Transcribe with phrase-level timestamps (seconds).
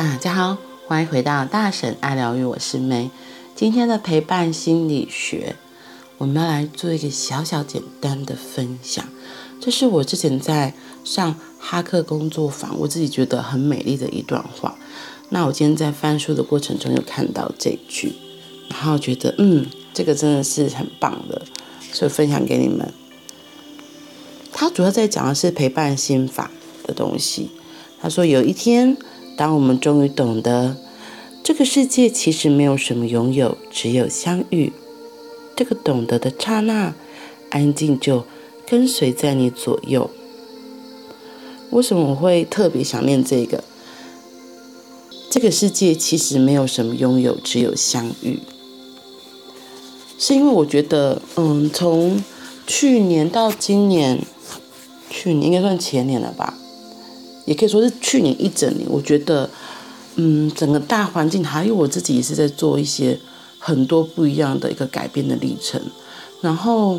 [0.00, 3.10] 大家好，欢迎回到大婶爱疗愈，我是 May。
[3.54, 5.56] 今天的陪伴心理学，
[6.16, 9.04] 我们要来做一个小小简单的分享。
[9.60, 10.72] 这是我之前在
[11.04, 14.74] 上哈克工作坊，我自己觉得很美丽的一段话。
[15.28, 18.14] 那我今天在翻书的过程中，有看到这句，
[18.70, 21.42] 然后觉得嗯，这个真的是很棒的，
[21.92, 22.90] 所以分享给你们。
[24.50, 26.50] 他主要在讲的是陪伴心法
[26.84, 27.50] 的东西。
[28.00, 28.96] 他说有一天，
[29.40, 30.76] 当我们终于懂得。
[31.42, 34.70] 这个世界其实没有什么拥有，只有相遇。
[35.56, 36.92] 这个懂得的刹那，
[37.48, 38.26] 安静就
[38.68, 40.10] 跟随在你左右。
[41.70, 43.64] 为什么我会特别想念这个？
[45.30, 48.40] 这个世界其实没有什么拥有，只有相遇。
[50.18, 52.22] 是因为我觉得，嗯，从
[52.66, 54.22] 去年到今年，
[55.08, 56.58] 去年应该算前年了吧，
[57.50, 59.50] 也可以说是去年一整年，我觉得。
[60.16, 63.18] 嗯，整个大环境还有我自己也是在做一些
[63.60, 65.80] 很多不一样的一个改变的历程，
[66.42, 66.98] 然后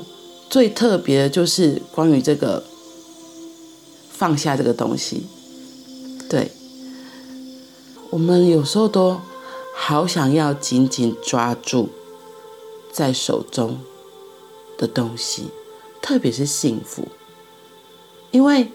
[0.50, 2.64] 最特别的就是关于这个
[4.10, 5.26] 放下这个东西。
[6.30, 6.52] 对，
[8.10, 9.20] 我们有时候都
[9.76, 11.90] 好想要紧紧抓住
[12.94, 13.78] 在手中
[14.78, 15.50] 的东西，
[16.02, 17.10] 特别是幸福，
[18.32, 18.72] 因为。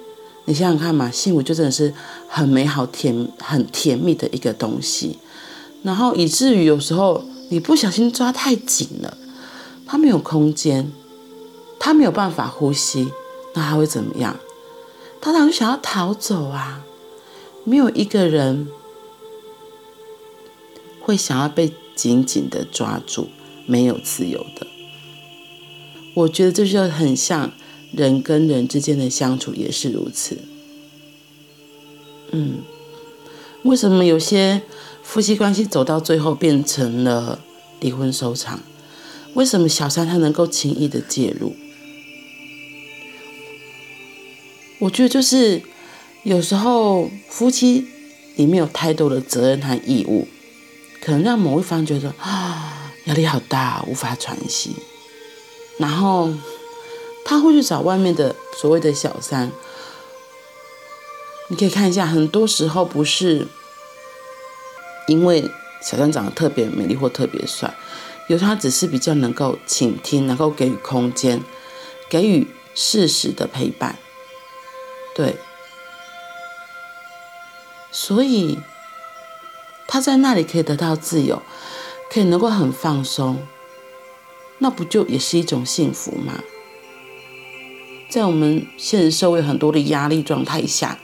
[0.48, 1.92] 你想想看嘛，幸福就真的是
[2.28, 5.18] 很美好、甜、很甜蜜的一个东西，
[5.82, 9.18] 然后以至于有时候你不小心抓太紧了，
[9.84, 10.92] 它没有空间，
[11.80, 13.08] 它没有办法呼吸，
[13.54, 14.36] 那它会怎么样？
[15.20, 16.84] 它当然想要逃走啊！
[17.64, 18.68] 没有一个人
[21.00, 23.28] 会想要被紧紧的抓住，
[23.66, 24.64] 没有自由的。
[26.14, 27.50] 我觉得这就很像。
[27.96, 30.36] 人跟人之间的相处也是如此。
[32.30, 32.58] 嗯，
[33.62, 34.60] 为什么有些
[35.02, 37.42] 夫妻关系走到最后变成了
[37.80, 38.60] 离婚收场？
[39.32, 41.56] 为什么小三他能够轻易的介入？
[44.78, 45.62] 我觉得就是
[46.22, 47.86] 有时候夫妻
[48.36, 50.28] 里面有太多的责任和义务，
[51.00, 54.76] 可能让某一方觉得啊压力好大，无法喘息，
[55.78, 56.30] 然后。
[57.28, 59.50] 他会去找外面的所谓的小三，
[61.48, 63.48] 你可以看一下，很多时候不是
[65.08, 65.50] 因为
[65.82, 67.74] 小三长得特别美丽或特别帅，
[68.28, 71.42] 有他只是比较能够倾听，能够给予空间，
[72.08, 73.98] 给予适时的陪伴，
[75.12, 75.36] 对，
[77.90, 78.60] 所以
[79.88, 81.42] 他在那里可以得到自由，
[82.08, 83.44] 可以能够很放松，
[84.58, 86.44] 那不就也是一种幸福吗？
[88.08, 90.98] 在我们现实社会很多的压力状态下，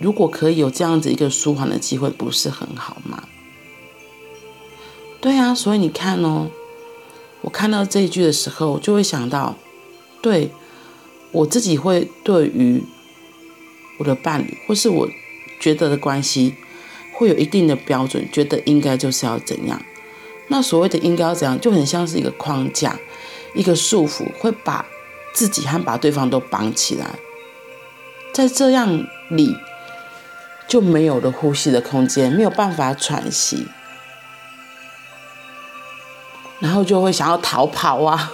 [0.00, 3.28] 如果可以有这样子一个舒缓的机会，不是很好吗？
[5.20, 6.50] 对啊，所以你看哦，
[7.42, 9.56] 我看到这一句的时候，就会想到，
[10.20, 10.50] 对，
[11.32, 12.82] 我自己会对于
[13.98, 15.08] 我的伴侣或是我
[15.60, 16.54] 觉得的关系，
[17.14, 19.80] 会有一定的标准，觉得应该就是要怎样。
[20.48, 22.98] 那所谓的应该要怎样，就很像是一个框架，
[23.54, 24.84] 一个束缚，会把。
[25.36, 27.18] 自己还把对方都绑起来，
[28.32, 29.54] 在这样里
[30.66, 33.66] 就没有了呼吸的空间，没有办法喘息，
[36.58, 38.32] 然后就会想要逃跑啊。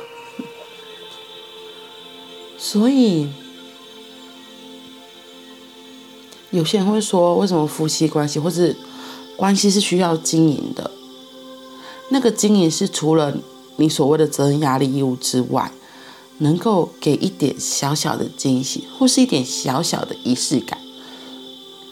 [2.56, 3.32] 所以
[6.50, 8.76] 有些人会说，为什么夫妻关系或是
[9.36, 10.88] 关系是需要经营的？
[12.10, 13.36] 那个经营是除了
[13.74, 15.72] 你所谓的责任、压力、义务之外。
[16.38, 20.78] 能够给一点小小的惊喜，或是一点小小的仪式感，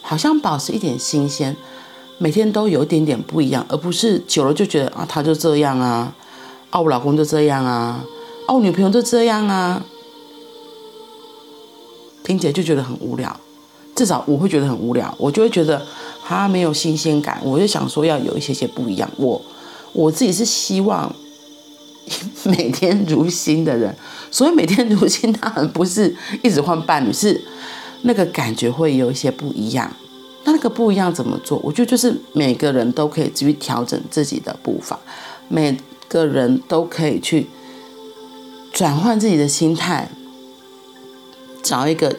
[0.03, 1.57] 好像保持一点新鲜，
[2.19, 6.13] 每天都有一点点不一样，而不是久了就觉得啊，他就这样啊，
[6.71, 8.05] 啊，我老公就这样啊，
[8.47, 9.85] 啊，我女朋友就这样啊，
[12.25, 13.39] 听起来就觉得很无聊，
[13.95, 15.87] 至少我会觉得很无聊，我就会觉得
[16.25, 19.41] 他没有新鲜感，我就想说要有一些些不一样，我
[19.93, 21.15] 我自己是希望。
[22.45, 23.95] 每天如新的人，
[24.31, 27.41] 所以每天如新，他们不是一直换伴侣，是
[28.03, 29.91] 那个感觉会有一些不一样。
[30.45, 31.61] 那那个不一样怎么做？
[31.63, 34.99] 我觉得就是每个人都可以去调整自己的步伐，
[35.49, 35.79] 每
[36.09, 37.47] 个人都可以去
[38.73, 40.11] 转换自己的心态，
[41.63, 42.17] 找一个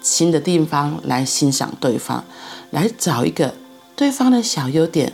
[0.00, 2.24] 新的地方来欣赏对方，
[2.70, 3.54] 来找一个
[3.96, 5.12] 对方的小优点，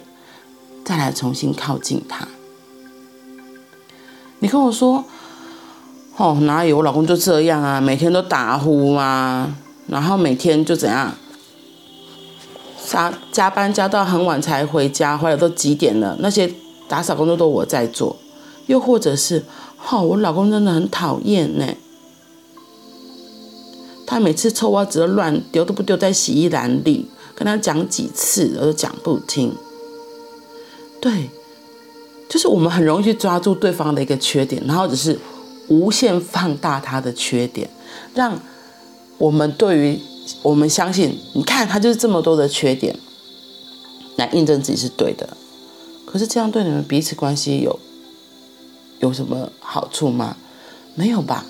[0.85, 2.29] 再来重新靠近他。
[4.47, 5.05] 你跟我说，
[6.17, 7.81] 哦，哪有我老公就这样啊？
[7.81, 9.53] 每天都打呼啊，
[9.89, 11.13] 然后每天就怎样，
[12.87, 16.17] 加加班加到很晚才回家，回来都几点了？
[16.21, 16.49] 那些
[16.87, 18.15] 打扫工作都我在做，
[18.67, 19.45] 又或者是，
[19.91, 21.67] 哦，我老公真的很讨厌呢。
[24.07, 27.11] 他每次臭袜子都乱丢，都不丢在洗衣篮里。
[27.35, 29.57] 跟他讲几次，我都讲不听。
[31.01, 31.31] 对，
[32.29, 35.19] 就是我们很容易去抓住对方的一个缺点，然后只是
[35.69, 37.71] 无限放大他的缺点，
[38.15, 38.41] 让
[39.19, 40.01] 我们对于
[40.43, 42.99] 我们相信，你看他就是这么多的缺点，
[44.17, 45.37] 来印证自己是对的。
[46.05, 47.79] 可是这样对你们彼此关系有
[49.01, 50.37] 有什么好处吗？
[50.95, 51.45] 没有吧。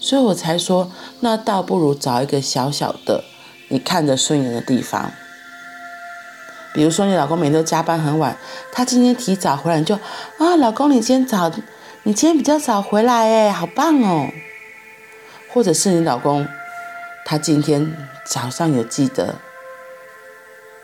[0.00, 0.90] 所以我才说，
[1.20, 3.24] 那倒不如找一个小小的
[3.68, 5.10] 你看着顺眼的地方。
[6.74, 8.36] 比如说，你老公每天都加班很晚，
[8.72, 9.94] 他今天提早回来，你就
[10.38, 11.48] 啊，老公，你今天早，
[12.02, 14.28] 你今天比较早回来，哎，好棒哦。
[15.48, 16.46] 或者是你老公，
[17.24, 19.36] 他今天早上有记得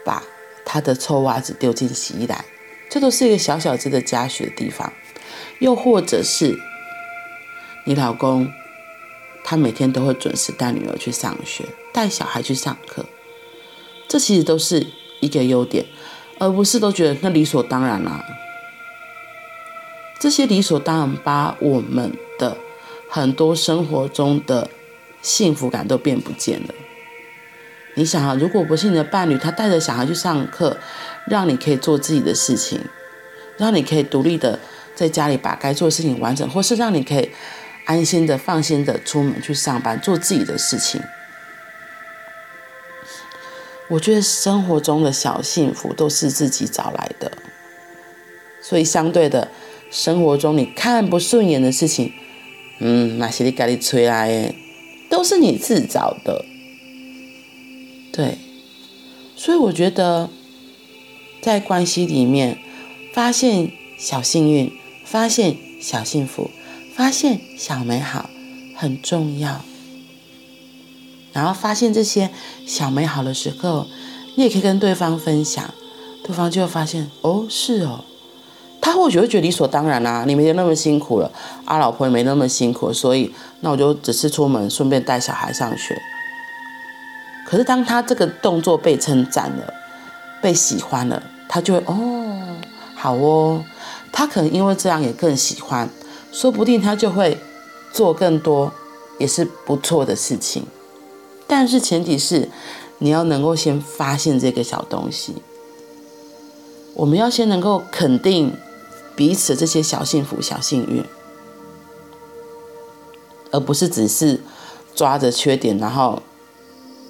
[0.04, 0.22] 把
[0.64, 2.44] 他的臭袜子丢进洗衣篮，
[2.88, 4.92] 这都是一个小小值得嘉许的地方。
[5.58, 6.58] 又或者是
[7.84, 8.50] 你老公。
[9.42, 11.64] 他每天都会准时带女儿去上学，
[11.94, 13.06] 带小孩去上课，
[14.06, 14.86] 这其实都是
[15.20, 15.84] 一个优点，
[16.38, 18.24] 而不是都觉得那理所当然啊。
[20.18, 22.56] 这些理所当然把我们的
[23.08, 24.68] 很多生活中的
[25.22, 26.74] 幸福感都变不见了。
[27.94, 30.76] 你想啊，如果不是你的伴侣，他带着小孩去上课，
[31.26, 32.80] 让你可以做自己的事情，
[33.56, 34.58] 让你可以独立的
[34.94, 37.30] 在家里把该做的事情完成，或是让你可以。
[37.86, 41.00] 安心的、放心的出门去上班，做自己的事情。
[43.90, 47.32] 我觉得生活中的小幸福都是自己找来的，
[48.62, 49.50] 所以相对的，
[49.90, 52.12] 生活中你看不顺眼的事情，
[52.78, 54.54] 嗯，那些你赶紧吹来，
[55.08, 56.44] 都是你自找的。
[58.12, 58.38] 对，
[59.34, 60.30] 所以我觉得，
[61.42, 62.58] 在关系里面
[63.12, 64.72] 发现小幸运，
[65.04, 66.50] 发现小幸福。
[66.92, 68.28] 发现小美好
[68.74, 69.64] 很重要，
[71.32, 72.30] 然后发现这些
[72.66, 73.86] 小美好的时候，
[74.34, 75.64] 你也可以跟对方分享，
[76.22, 78.04] 对方就会发现哦，是哦，
[78.80, 81.30] 他或许会觉得理所当然啊，你没那么辛苦了，
[81.64, 86.00] 啊，老婆也没那么辛苦，所以那我就只是出门顺便带小孩上学。
[87.46, 89.74] 可是当他这个动作被称赞了，
[90.40, 92.56] 被喜欢了，他就会哦，
[92.94, 93.64] 好哦，
[94.12, 95.88] 他可能因为这样也更喜欢。
[96.32, 97.36] 说不定他就会
[97.92, 98.72] 做更多，
[99.18, 100.64] 也是不错的事情。
[101.50, 102.48] 但是前提是
[102.98, 105.34] 你要能够先发现这个小东西。
[106.94, 108.56] 我们要先能够肯定
[109.16, 111.04] 彼此这些小幸福、小幸运，
[113.50, 114.40] 而不是只是
[114.94, 116.22] 抓着缺点，然后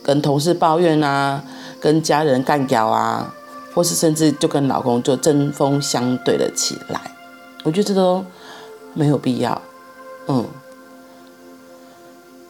[0.02, 1.44] 跟同事抱怨啊，
[1.78, 3.34] 跟家人干掉啊，
[3.75, 6.98] 或是甚至就跟老公就针锋相对了起来。
[7.64, 8.25] 我觉得这都。
[8.92, 9.62] 没有必要，
[10.26, 10.44] 嗯，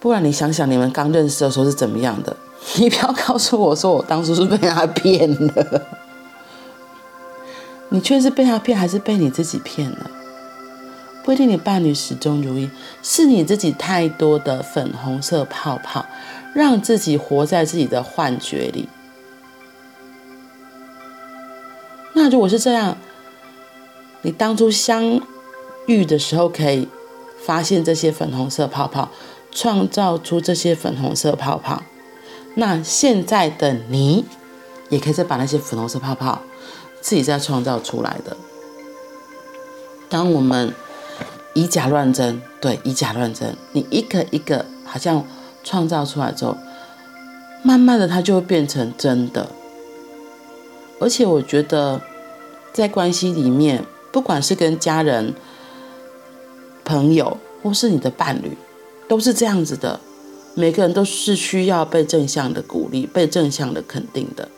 [0.01, 2.35] 不然你想想，你们刚认识的时候是怎么样的？
[2.77, 5.83] 你不要告诉我说我当初是被他骗了，
[7.91, 10.11] 你却是被他骗，还是被你自己骗了？
[11.23, 12.71] 不一定你伴侣始终如一，
[13.03, 16.07] 是你自己太多的粉红色泡泡，
[16.55, 18.89] 让自己活在自己的幻觉里。
[22.15, 22.97] 那如果是这样，
[24.23, 25.21] 你当初相。
[25.87, 26.87] 遇的时候可以
[27.45, 29.09] 发现这些粉红色泡泡，
[29.51, 31.83] 创造出这些粉红色泡泡。
[32.55, 34.25] 那现在的你，
[34.89, 36.43] 也可以再把那些粉红色泡泡
[37.01, 38.37] 自己再创造出来的。
[40.09, 40.75] 当我们
[41.55, 45.25] 以假乱真，对，以假乱真，你一个一个好像
[45.63, 46.57] 创造出来之后，
[47.63, 49.49] 慢慢的它就会变成真的。
[50.99, 52.01] 而且我觉得，
[52.73, 55.35] 在关系里面，不管是跟家人，
[56.85, 58.59] 朋友或是你的伴侣，
[59.11, 60.01] 都是这样子的。
[60.55, 64.49] 每个人都是需要被正向的鼓励、被正向的肯定的。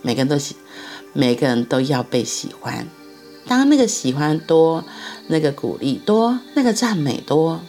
[0.00, 0.56] 每个人都喜，
[1.12, 2.88] 每个人都要被喜欢。
[3.46, 4.82] 当那个喜欢多，
[5.26, 7.60] 那个鼓励多，那个赞美多，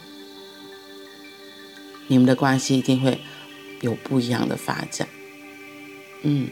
[2.06, 3.20] 你们的关系一定会
[3.82, 5.06] 有不一样的发展。
[6.22, 6.48] 嗯，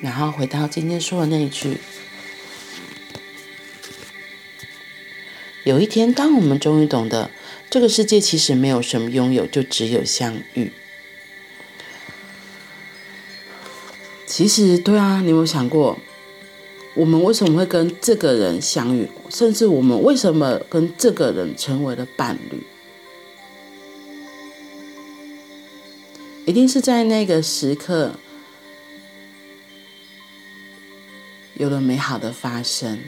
[0.00, 1.80] 然后回到今天说的那一句。
[5.64, 7.30] 有一天，当我们终于懂得，
[7.68, 10.72] 这个世界其实没有什么拥有，就只有相遇。
[14.26, 15.98] 其实，对啊，你有没有想过，
[16.94, 19.08] 我们为什么会跟这个人相遇？
[19.28, 22.62] 甚至我们为什么跟这个人成为了伴侣？
[26.46, 28.14] 一定是在那个时刻，
[31.54, 32.98] 有了美好的发生。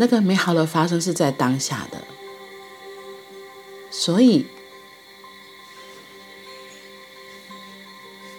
[0.00, 2.00] 那个美好的发生是在当下的，
[3.90, 4.46] 所以，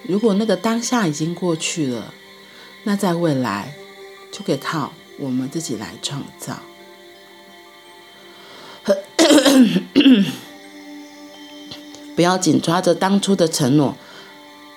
[0.04, 2.13] 如果那个当下已经过去了，
[2.84, 3.74] 那在未来
[4.32, 6.60] 就可以靠我们自己来创造。
[12.16, 13.98] 不要紧抓着当初的承诺，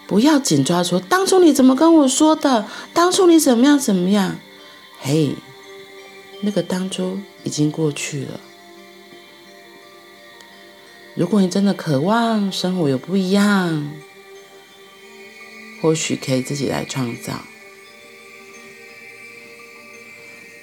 [0.08, 4.36] 不要紧抓说当初你怎么跟我说的，当初你怎么样怎么样，
[5.00, 5.36] 嘿。
[6.42, 8.40] 那个当初已经过去了。
[11.14, 13.92] 如果你真的渴望生活有不一样，
[15.80, 17.42] 或许可以自己来创造，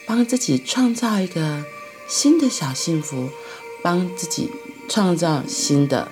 [0.06, 1.64] 帮自己创造一个
[2.08, 3.30] 新的小幸福，
[3.84, 4.50] 帮自己
[4.90, 6.12] 创造新的，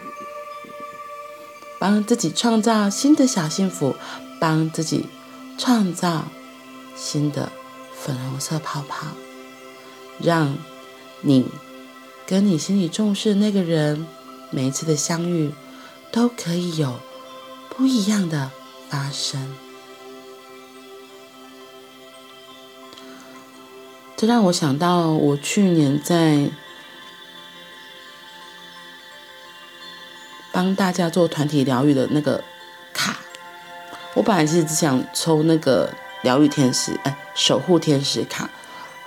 [1.79, 3.95] 帮自己创造新的小幸福，
[4.39, 5.07] 帮自己
[5.57, 6.27] 创造
[6.95, 7.51] 新的
[7.99, 9.07] 粉红色泡泡。
[10.21, 10.57] 让
[11.21, 11.45] 你
[12.25, 14.05] 跟你心里重视的那个人，
[14.49, 15.51] 每一次的相遇
[16.11, 16.99] 都可以有
[17.69, 18.51] 不一样的
[18.89, 19.55] 发生。
[24.15, 26.49] 这让我想到，我去年在
[30.51, 32.43] 帮大家做团体疗愈的那个
[32.91, 33.19] 卡，
[34.15, 35.93] 我本来是只想抽那个
[36.23, 38.49] 疗愈天使，哎，守护天使卡。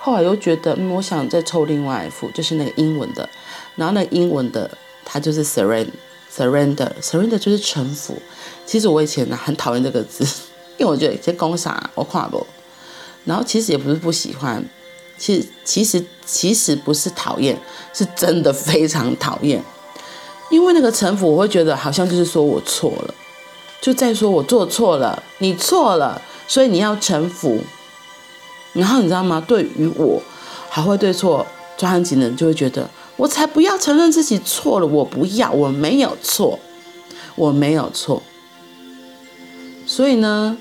[0.03, 3.29] 后来又觉得，嗯，我想再抽另外一副，就是那个英文的。
[3.75, 4.69] 然后那个英文的，
[5.05, 8.17] 它就是 surrender，surrender，surrender 就是臣服。
[8.65, 10.25] 其实我以前呢很讨厌这个字，
[10.77, 12.45] 因为我觉得这公啥我看不。
[13.25, 14.65] 然后其实也不是不喜欢，
[15.19, 17.55] 其实其实其实不是讨厌，
[17.93, 19.63] 是真的非常讨厌。
[20.49, 23.13] 因为那个臣服，我会觉得好像就是说我错了，
[23.79, 27.61] 就在说我做错了，你错了，所以你要臣服。
[28.73, 29.43] 然后你知道吗？
[29.45, 30.21] 对于我，
[30.69, 36.57] 还会对错抓很紧的人就会觉得，我才不要承认自己错了，我不要，我没有错，
[37.35, 38.23] 我没有错。
[39.85, 40.57] 所以呢，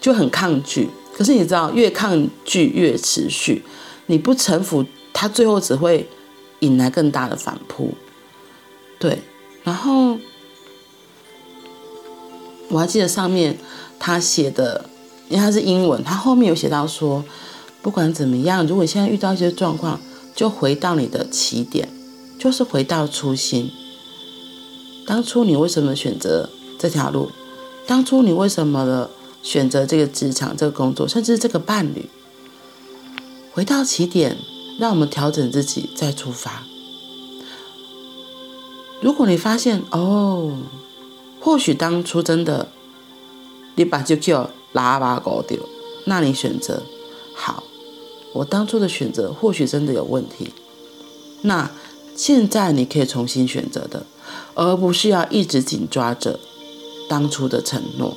[0.00, 0.90] 就很抗拒。
[1.14, 3.64] 可是你知道，越抗拒越持续，
[4.06, 6.08] 你不臣服，他最后只会
[6.60, 7.94] 引来更大的反扑。
[8.98, 9.20] 对，
[9.62, 10.18] 然后
[12.68, 13.56] 我还记得上面
[14.00, 14.90] 他写的。
[15.28, 17.24] 因为它是英文，它后面有写到说，
[17.82, 19.98] 不管怎么样，如果现在遇到一些状况，
[20.36, 21.88] 就回到你的起点，
[22.38, 23.70] 就是回到初心。
[25.04, 27.30] 当初你为什么选择这条路？
[27.86, 29.10] 当初你为什么的
[29.42, 32.08] 选择这个职场、这个工作，甚至这个伴侣？
[33.52, 34.36] 回到起点，
[34.78, 36.62] 让我们调整自己，再出发。
[39.00, 40.56] 如果你发现哦，
[41.40, 42.68] 或许当初真的，
[43.74, 44.50] 你把就叫。
[44.76, 45.58] 喇叭搞掉，
[46.04, 46.82] 那你选择
[47.34, 47.64] 好，
[48.34, 50.52] 我当初的选择或许真的有问题，
[51.42, 51.70] 那
[52.14, 54.04] 现在你可以重新选择的，
[54.54, 56.38] 而不是要一直紧抓着
[57.08, 58.16] 当初的承诺、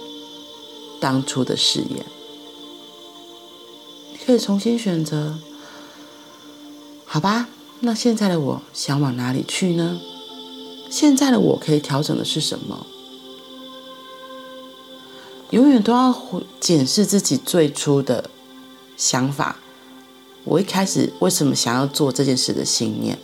[1.00, 2.06] 当初的誓言。
[4.12, 5.38] 你可以重新选择，
[7.06, 7.48] 好吧？
[7.82, 10.00] 那现在的我想往哪里去呢？
[10.90, 12.86] 现在的我可以调整的是什么？
[15.52, 16.16] 永远都要
[16.60, 18.30] 检视自己最初的
[18.96, 19.56] 想法。
[20.44, 23.18] 我一开始为什么想要做这件事的信念，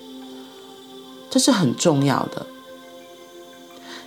[1.29, 2.45] 这是很重要的，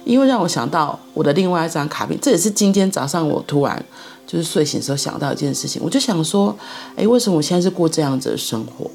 [0.05, 2.19] 因为让我想到我的另外一张卡片。
[2.21, 3.85] 这也是今天早上我突然
[4.27, 6.55] 就是睡醒的时候想到一件事情，我就想说，
[6.97, 8.91] 哎，为什么我现在是过这样子的生活？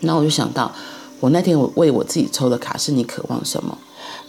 [0.00, 0.72] 那我就想到，
[1.20, 3.76] 我那天我为我自己抽的卡是你渴望什么？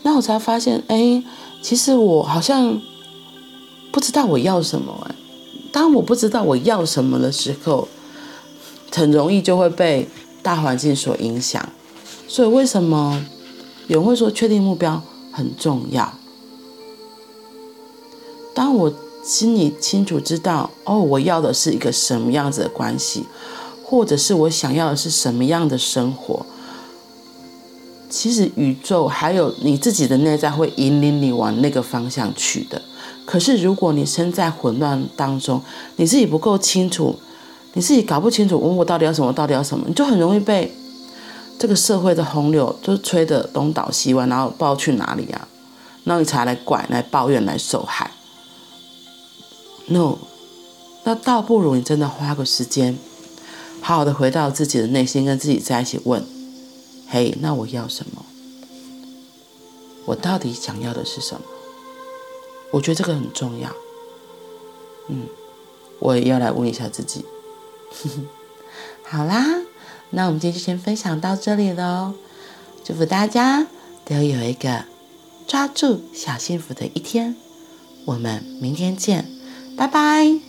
[0.04, 1.24] 那我才发现，哎，
[1.62, 2.82] 其实我好像。
[3.98, 5.16] 不知道我要什么哎，
[5.72, 7.88] 当我不知道我要什么的时候，
[8.92, 10.08] 很容易就会被
[10.44, 11.68] 大环境所影响。
[12.28, 13.26] 所以为什么
[13.88, 15.02] 有人会说确定目标
[15.32, 16.14] 很重要？
[18.54, 23.26] 当我心里清楚知道哦，我要的是一个什么样子的关系，
[23.84, 26.46] 或者是我想要的是什么样的生活，
[28.10, 32.82] 其实宇宙还有你自己的内在会引领你往那个方向去的。
[33.26, 35.62] 可是，如果你身在混乱当中，
[35.98, 37.18] 你自己不够清楚，
[37.74, 40.74] 你自己搞不清楚，问我到底要什么，到底要什么，你就很容易被
[41.60, 45.48] 这个社会的洪流就吹得东倒西歪，然后不知道去哪里啊，
[46.06, 48.12] 然后你才来怪、来抱怨、来受害。
[49.88, 50.18] No，
[51.04, 52.98] 那倒不如你真的花个时间，
[53.82, 56.26] 好好的回到自己的内心，跟自己在一起问：
[57.10, 58.26] 嘿，那我要什么？
[60.06, 61.42] 我到底想要的是什么？
[62.72, 63.74] 我觉得这个很重要。
[65.08, 65.28] 嗯，
[66.00, 67.26] 我也要来问一下自己。
[69.04, 69.62] 好啦，
[70.10, 72.14] 那我们今天就先分享到这里喽。
[72.84, 73.68] 祝福大家
[74.06, 74.86] 都有一个
[75.48, 77.36] 抓住小幸福的一天。
[78.06, 79.26] 我们明天见，
[79.76, 80.47] 拜拜。